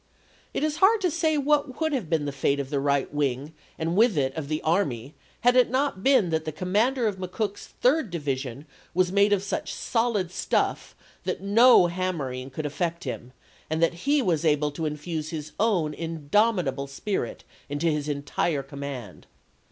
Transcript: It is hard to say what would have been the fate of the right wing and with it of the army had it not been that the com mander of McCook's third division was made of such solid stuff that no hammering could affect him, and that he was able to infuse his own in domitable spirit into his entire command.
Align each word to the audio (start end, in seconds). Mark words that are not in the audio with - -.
It 0.51 0.63
is 0.63 0.77
hard 0.77 0.99
to 1.01 1.11
say 1.11 1.37
what 1.37 1.79
would 1.79 1.93
have 1.93 2.09
been 2.09 2.25
the 2.25 2.31
fate 2.31 2.59
of 2.59 2.71
the 2.71 2.79
right 2.79 3.13
wing 3.13 3.53
and 3.77 3.95
with 3.95 4.17
it 4.17 4.35
of 4.35 4.47
the 4.47 4.59
army 4.63 5.13
had 5.41 5.55
it 5.55 5.69
not 5.69 6.01
been 6.01 6.31
that 6.31 6.43
the 6.43 6.51
com 6.51 6.71
mander 6.71 7.05
of 7.07 7.17
McCook's 7.17 7.67
third 7.67 8.09
division 8.09 8.65
was 8.95 9.11
made 9.11 9.31
of 9.31 9.43
such 9.43 9.71
solid 9.75 10.31
stuff 10.31 10.95
that 11.23 11.41
no 11.41 11.85
hammering 11.85 12.49
could 12.49 12.65
affect 12.65 13.03
him, 13.03 13.31
and 13.69 13.79
that 13.83 14.07
he 14.09 14.23
was 14.23 14.43
able 14.43 14.71
to 14.71 14.87
infuse 14.87 15.29
his 15.29 15.51
own 15.59 15.93
in 15.93 16.29
domitable 16.31 16.87
spirit 16.89 17.43
into 17.69 17.85
his 17.85 18.09
entire 18.09 18.63
command. 18.63 19.27